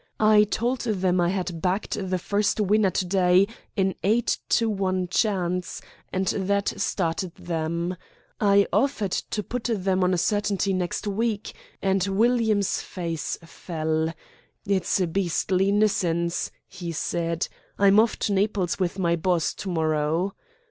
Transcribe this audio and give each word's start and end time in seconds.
I 0.19 0.45
told 0.45 0.79
them 0.81 1.21
I 1.21 1.29
had 1.29 1.61
backed 1.61 1.93
the 1.93 2.17
first 2.17 2.59
winner 2.59 2.89
to 2.89 3.05
day, 3.05 3.45
an 3.77 3.93
eight 4.03 4.39
to 4.49 4.67
one 4.67 5.07
chance, 5.07 5.79
and 6.11 6.25
that 6.29 6.69
started 6.81 7.35
them. 7.35 7.95
I 8.39 8.65
offered 8.73 9.11
to 9.11 9.43
put 9.43 9.65
them 9.65 10.03
on 10.03 10.11
a 10.11 10.17
certainty 10.17 10.73
next 10.73 11.05
week, 11.05 11.53
and 11.83 12.03
William's 12.07 12.81
face 12.81 13.37
fell. 13.45 14.11
'It's 14.65 14.99
a 14.99 15.05
beastly 15.05 15.71
nuisance,' 15.71 16.49
he 16.67 16.91
said, 16.91 17.47
'I'm 17.77 17.99
off 17.99 18.17
to 18.21 18.33
Naples 18.33 18.79
with 18.79 18.97
my 18.97 19.15
boss 19.15 19.53
to 19.53 19.69
morrow.' 19.69 20.33